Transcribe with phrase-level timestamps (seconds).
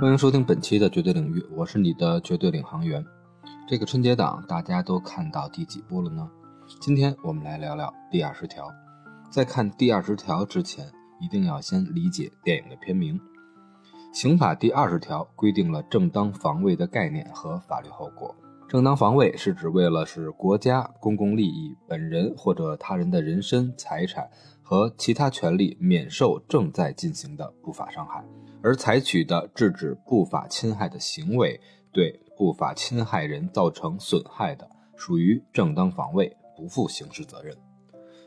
[0.00, 3.04] 欢迎收听本期的绝对领域，我是你的绝对领航员。
[3.68, 6.26] 这个春节档大家都看到第几部了呢？
[6.80, 8.66] 今天我们来聊聊第二十条。
[9.30, 10.90] 在看第二十条之前，
[11.20, 13.20] 一定要先理解电影的片名。
[14.10, 18.34] 刑法第二十条规定了正当防卫的概念和法律后果。
[18.70, 24.30] 正当防卫是指为了使国家、公共利益、本人或者他人的人身、财产
[24.62, 28.24] 和其他权利免受正在进行的不法伤害，
[28.62, 31.60] 而采取的制止不法侵害的行为，
[31.92, 37.56] 对不法侵害人造成损害的，属于正当防卫，不负刑事责任。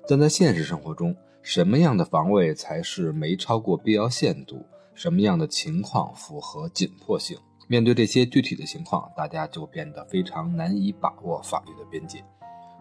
[0.08, 4.66] 但在现实生活中，什么样的防卫才是没超过必要限度？
[4.94, 7.38] 什么样的情况符合紧迫性？
[7.68, 12.24] 面对这些具体的情况，大家就变得非常难以把握法律的边界。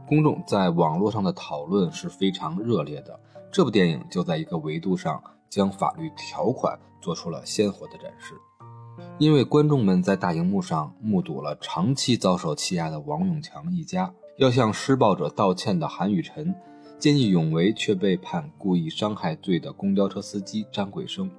[0.08, 3.18] 公众在网络上的讨论是非常热烈的。
[3.52, 8.32] 这部电影就在一个维度上将法律条款做出了鲜活的展示。
[9.18, 16.54] 因为观众们在大荧幕上目睹了长期遭受欺压的王永强一家，要向施暴者道歉的韩雨辰，
[16.98, 21.30] 见义勇为却被判故意伤害罪的公交车司机张桂生。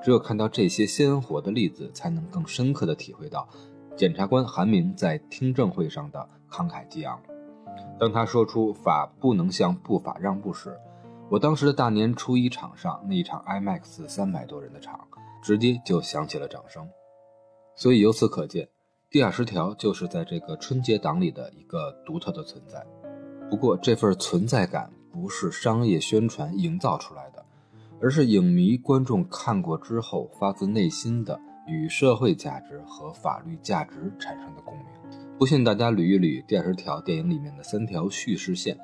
[0.00, 3.48] 只有看到这些鲜活的例子，才能更深刻地体会到
[3.96, 7.20] 检察官韩明在听证会上的慷慨激昂。
[7.98, 10.76] 当他说出“法不能向不法让步”时，
[11.30, 15.06] 我当时的大年初一场上那一场 IMAX 三百多人的场，
[15.42, 16.88] 直接就响起了掌声。
[17.76, 18.68] 所以由此可见，
[19.10, 22.84] 第二十条就是在这个春节档里的一个独特的存在。
[23.50, 27.44] 不过这份存在感不是商业宣传营造出来的。
[28.00, 34.86] 而是影迷观众看过之后发自内心的与社会价值和法律价值产生的共鸣。
[35.36, 38.78] 不信大家捋一捋第二十条电影里面的三条叙事线。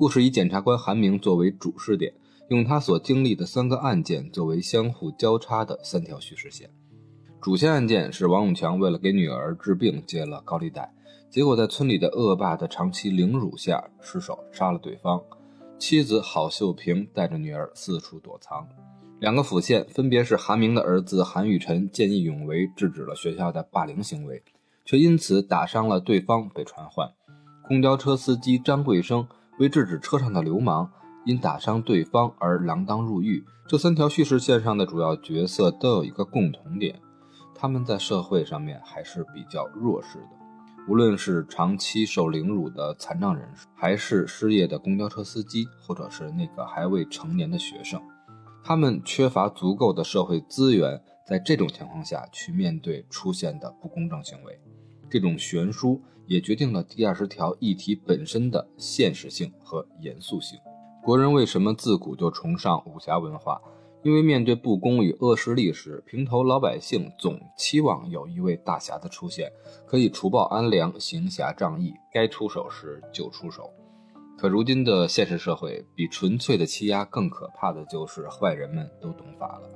[0.00, 2.10] 故事以检察官韩明作为主视点，
[2.48, 6.70] 用他所经历的三个案件作为相互交叉的三条叙事线。
[7.38, 10.90] 主线案件是王永强为了给女儿治病借了高利贷，
[11.28, 15.20] 结果在村里的恶霸的长期凌辱下失手杀了对方。
[15.78, 18.66] 妻子郝秀萍带着女儿四处躲藏，
[19.18, 24.42] 两个辅线分别是韩明的儿子韩雨辰见义勇为制止了学校的霸凌行为，
[24.86, 27.06] 却因此打伤了对方被传唤；
[27.68, 29.28] 公交车司机张桂生
[29.60, 30.90] 为制止车上的流氓，
[31.26, 33.44] 因打伤对方而锒铛入狱。
[33.68, 36.98] 这三条叙事线上的主要角色都有一个共同点，
[37.54, 40.28] 他们在社会上面还是比较弱势的。
[40.88, 48.00] 无论是长期受凌辱的残障人士，还是失业的公交车司机，或者是那个还未成年的学生，
[48.64, 54.58] 他们缺乏足够的社会资源，在这种情况下去面对出现的不公正行为。
[55.10, 60.58] 这种悬殊也决定了第二十条议题本身的现实性和严肃性。
[61.02, 63.60] 国人为什么自古就崇尚武侠文化？
[64.02, 69.52] 因为面对不公与恶势力时，平头老百姓总期望有一位大侠的出现，
[69.86, 73.68] 可以除暴安良、行侠仗义，该出手时就出手。
[74.38, 79.68] 可如今的现实社会，比纯粹的欺压更可怕的就是坏人们都懂法了。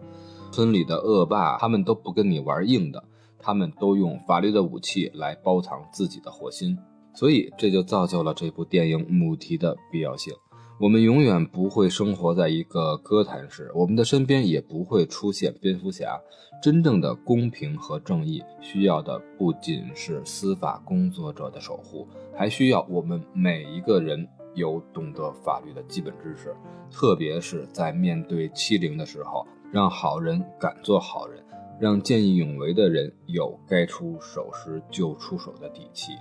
[0.51, 3.05] 村里的恶霸，他们都不跟你玩硬的，
[3.45, 6.79] 他们都用法律的武器来包藏自己的火心。
[7.13, 10.33] 所以，这就造就了这部电影母题的必要性。
[10.81, 16.19] 我们永远不会生活在一个哥谭市，我们的身边也不会出现蝙蝠侠。
[16.63, 26.57] 真正的公平和正义，需要的不仅是司法工作者的守护，还需要我们每一个人有懂得法律的基本知识，
[26.91, 31.41] 特别是在面对欺凌的时候，让好人敢做好人，
[31.81, 36.13] 让见义勇为的人有该出手时就出手的底气，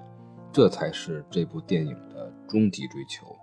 [0.51, 3.35] 这才是这部电影的终极追求。